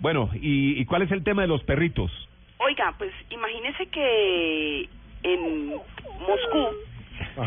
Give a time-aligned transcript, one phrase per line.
[0.00, 2.10] Bueno, ¿y, ¿y cuál es el tema de los perritos?
[2.58, 4.88] Oiga, pues imagínese que
[5.22, 6.68] en Moscú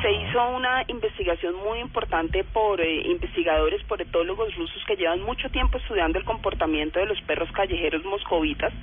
[0.01, 5.50] se hizo una investigación muy importante por eh, investigadores, por etólogos rusos que llevan mucho
[5.50, 8.74] tiempo estudiando el comportamiento de los perros callejeros moscovitas,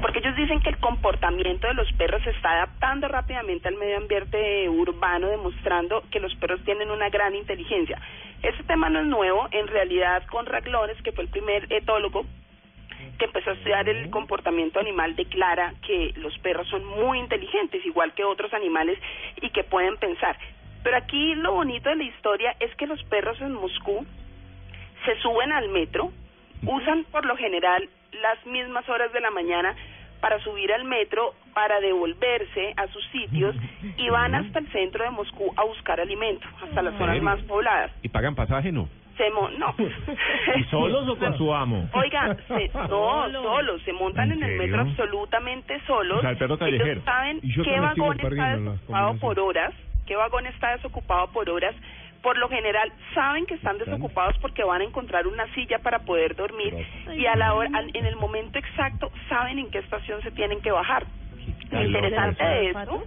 [0.00, 3.96] porque ellos dicen que el comportamiento de los perros se está adaptando rápidamente al medio
[3.96, 8.00] ambiente urbano, demostrando que los perros tienen una gran inteligencia.
[8.42, 12.26] Este tema no es nuevo, en realidad con Raglones, que fue el primer etólogo
[13.18, 18.12] que empezó a estudiar el comportamiento animal declara que los perros son muy inteligentes, igual
[18.14, 18.98] que otros animales,
[19.40, 20.36] y que pueden pensar.
[20.82, 24.06] Pero aquí lo bonito de la historia es que los perros en Moscú
[25.04, 26.12] se suben al metro,
[26.64, 29.74] usan por lo general las mismas horas de la mañana
[30.20, 33.54] para subir al metro, para devolverse a sus sitios
[33.96, 37.92] y van hasta el centro de Moscú a buscar alimento, hasta las zonas más pobladas.
[38.02, 38.88] ¿Y pagan pasaje no?
[39.16, 39.74] Se mo no.
[40.56, 41.88] ¿Y solos o con su amo?
[41.94, 46.18] Oiga, se, no, solos, se montan en, ¿En el metro absolutamente solos.
[46.18, 46.92] O sea, el perro callejero.
[46.92, 49.74] Ellos saben Y qué vagón está desocupado por horas,
[50.06, 51.74] qué vagón está desocupado por horas.
[52.22, 56.34] Por lo general saben que están desocupados porque van a encontrar una silla para poder
[56.34, 56.74] dormir
[57.14, 60.72] y a la hora, en el momento exacto saben en qué estación se tienen que
[60.72, 61.06] bajar.
[61.70, 63.04] Lo interesante de esto,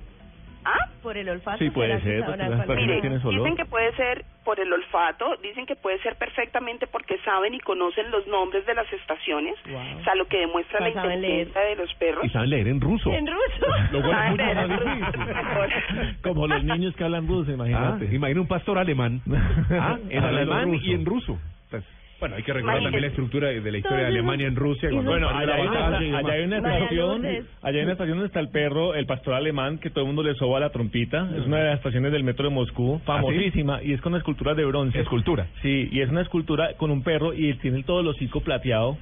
[0.64, 0.90] ¿ah?
[1.02, 1.58] Por el olfato.
[1.58, 5.76] Sí, puede ¿será que ser, Mire, dicen que puede ser por el olfato, dicen que
[5.76, 10.00] puede ser perfectamente porque saben y conocen los nombres de las estaciones, Wow.
[10.00, 12.26] o sea, lo que demuestra la inteligencia de los perros.
[12.26, 13.12] Y saben leer en ruso.
[13.14, 13.68] En ruso.
[13.92, 15.28] Lo bueno mucho más difícil.
[15.28, 16.18] ruso.
[16.24, 18.06] Como los niños que hablan ruso, Ah, imagínate.
[18.16, 19.22] imagina un pastor alemán.
[19.70, 20.84] Ah, en alemán ruso.
[20.84, 21.40] y en ruso.
[21.70, 21.84] Pues,
[22.20, 24.90] Bueno, hay que recordar también la estructura de la historia de Alemania en Rusia.
[24.92, 25.98] cuando Bueno, allá hay, una, allá
[26.34, 27.26] hay estación,
[27.62, 30.24] allá hay una estación donde está el perro, el pastor alemán, que todo el mundo
[30.24, 31.30] le soba la trompita.
[31.38, 34.54] Es una de las estaciones del metro de Moscú, famosísima, y es con una escultura
[34.54, 35.00] de bronce.
[35.00, 35.48] Escultura.
[35.62, 38.98] Sí, y es una escultura con un perro y tiene todo el hocico plateado,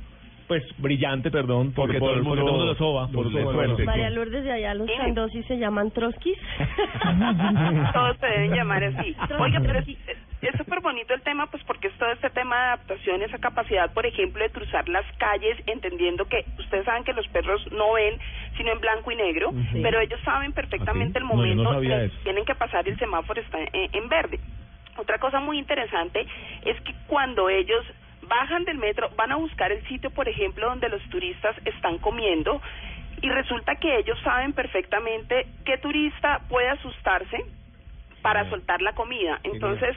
[0.47, 3.07] pues brillante, perdón, por, Porque por- todo el mundo lo soba.
[3.07, 3.77] por suerte.
[3.77, 3.83] sí.
[3.83, 4.93] María Lourdes de allá, los Sí.
[4.97, 6.37] candosis se llaman troskis.
[7.93, 9.15] Todos se deben llamar así.
[9.39, 9.85] Oiga, pero es
[10.41, 13.91] es súper bonito el tema, pues porque es todo este tema de adaptación, esa capacidad,
[13.93, 18.19] por ejemplo, de cruzar las calles, entendiendo que ustedes saben que los perros no ven,
[18.55, 19.79] sino en blanco y negro, Sí.
[19.81, 21.27] pero ellos saben perfectamente ¿Ah, el?
[21.27, 21.35] No, no
[21.73, 22.15] momento eso.
[22.17, 24.39] que tienen que pasar el semáforo está en, en verde.
[24.97, 26.25] Otra cosa muy interesante
[26.65, 27.85] es que cuando ellos
[28.23, 32.61] bajan del metro, van a buscar el sitio, por ejemplo, donde los turistas están comiendo
[33.21, 37.43] y resulta que ellos saben perfectamente qué turista puede asustarse
[38.21, 39.39] para soltar la comida.
[39.43, 39.95] Entonces,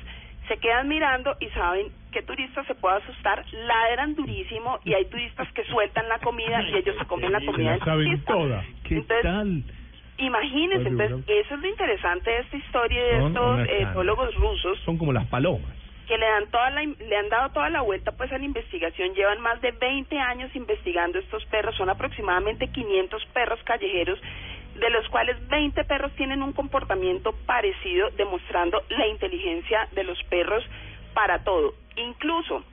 [0.51, 5.47] se quedan mirando y saben qué turista se puede asustar, ladran durísimo y hay turistas
[5.53, 8.33] que sueltan la comida y ellos se comen la comida del saben turista.
[8.33, 8.65] toda.
[8.83, 9.63] ¿Qué Entonces, tal?
[10.19, 14.99] Imagínense, entonces, eso es lo interesante de esta historia de estos eh, etólogos rusos Son
[14.99, 15.71] como las palomas.
[16.09, 19.15] que le dan toda la, le han dado toda la vuelta pues a la investigación,
[19.15, 24.19] llevan más de 20 años investigando estos perros, son aproximadamente 500 perros callejeros,
[24.75, 30.65] de los cuales 20 perros tienen un comportamiento parecido, demostrando la inteligencia de los perros
[31.15, 31.75] para todo.
[31.97, 32.65] Incluso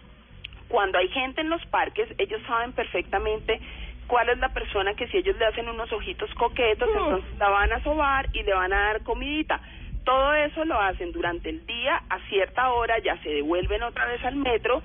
[0.67, 3.59] cuando hay gente en los parques, ellos saben perfectamente
[4.07, 7.71] cuál es la persona que si ellos le hacen unos ojitos coquetos, entonces la van
[7.71, 9.59] a sobar y le van a dar comidita.
[10.03, 14.23] Todo eso lo hacen durante el día, a cierta hora ya se devuelven otra vez
[14.23, 14.81] al metro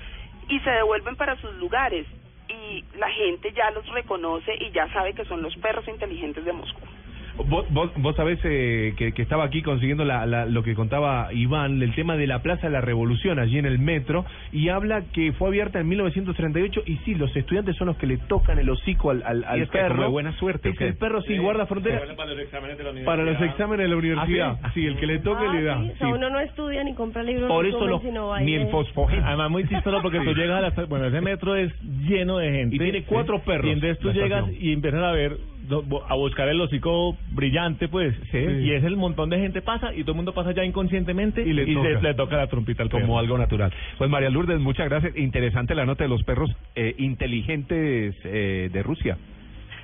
[0.48, 2.06] y se devuelven para sus lugares.
[2.48, 6.52] Y la gente ya los reconoce y ya sabe que son los perros inteligentes de
[6.52, 6.80] Moscú.
[7.36, 11.32] Vos, vos, vos sabés eh, que, que estaba aquí consiguiendo la, la- lo que contaba
[11.32, 15.02] Iván, el tema de la Plaza de la Revolución allí en el metro, y habla
[15.12, 18.68] que fue abierta en 1938, y sí, los estudiantes son los que le tocan el
[18.68, 19.94] hocico al, al, al Y es que perro.
[19.94, 22.90] como de buena suerte, Es el perro sí guarda frontera Para los exámenes de la
[22.90, 23.12] universidad.
[23.16, 24.58] para los exámenes de la universidad.
[24.62, 24.86] ¿Ah, sí?
[24.86, 25.78] el que le toque Ah, le da.
[25.78, 26.12] sí, o sea, sí.
[26.12, 27.80] uno no estudia ni compra libros, Por ni eso
[28.40, 28.66] ni lee.
[28.70, 29.24] fosfogéneo.
[29.26, 32.76] Además, muy chistoso porque tú llegas a la bueno, ese metro es lleno de gente.
[32.76, 35.36] Y tiene cuatro perros, Y entonces tú llegas y empiezan a ver,
[36.08, 38.14] a buscar el hocico brillante, pues.
[38.30, 38.38] Sí.
[38.38, 41.52] Y es el montón de gente pasa y todo el mundo pasa ya inconscientemente Y
[41.52, 42.00] le toca.
[42.00, 43.02] le toca la trompita al perro.
[43.06, 43.72] como algo natural.
[43.98, 45.16] Pues María Lourdes, muchas gracias.
[45.16, 49.16] Interesante la nota de los perros eh, inteligentes eh, de Rusia.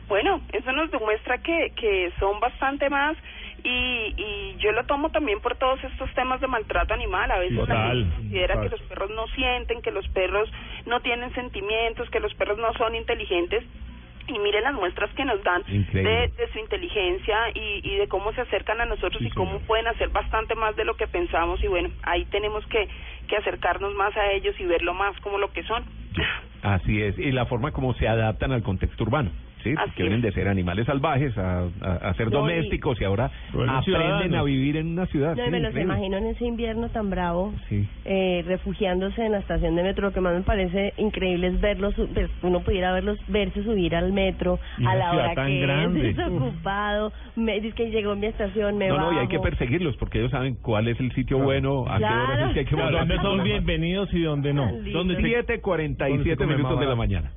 [0.08, 3.14] Bueno, eso nos demuestra que, que son bastante más
[3.62, 7.30] y, y yo lo tomo también por todos estos temas de maltrato animal.
[7.30, 8.70] A veces la gente considera total.
[8.70, 10.50] que los perros no sienten, que los perros
[10.86, 13.64] no tienen sentimientos, que los perros no son inteligentes.
[14.28, 18.42] Y miren las muestras que nos dan de su inteligencia y, y de cómo se
[18.42, 21.62] acercan a nosotros y cómo pueden hacer bastante más de lo que pensamos.
[21.62, 22.88] Y bueno, ahí tenemos que,
[23.26, 25.84] que acercarnos más a ellos y verlo más como lo que son.
[26.62, 27.18] Así es.
[27.18, 29.30] Y la forma como se adaptan al contexto urbano.
[29.68, 29.74] Sí.
[29.76, 29.82] ¿sí?
[29.82, 33.30] Así que vienen de ser animales salvajes a, a, a ser No, domésticos y ahora
[33.50, 34.38] aprenden ciudadanos.
[34.38, 35.36] a vivir en una ciudad.
[35.36, 35.94] No, sí, me los increíble.
[35.94, 37.86] imagino en ese invierno tan bravo, Sí.
[38.04, 40.08] eh, refugiándose en la estación de metro.
[40.08, 44.12] Lo que más me parece increíble es verlos, pues, uno pudiera verlos, verse subir al
[44.12, 46.10] metro Y a la hora tan que grande.
[46.10, 47.12] es desocupado.
[47.36, 49.50] Me dice que llegó mi estación, me No, no, y hay que bajo.
[49.50, 52.66] perseguirlos porque ellos saben cuál es el sitio bueno, a qué hora es que hay
[52.66, 52.76] que.
[52.76, 54.70] ¿Dónde son bienvenidos y dónde no?
[54.72, 54.98] Lindo.
[55.00, 57.30] Son 7.47 ¿Dónde se come minutos de la mañana.